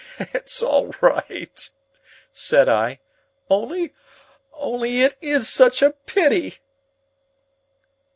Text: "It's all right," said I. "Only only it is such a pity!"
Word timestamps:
"It's 0.33 0.63
all 0.63 0.95
right," 0.99 1.69
said 2.33 2.67
I. 2.67 3.01
"Only 3.51 3.93
only 4.51 5.01
it 5.01 5.15
is 5.21 5.47
such 5.47 5.83
a 5.83 5.91
pity!" 5.91 6.57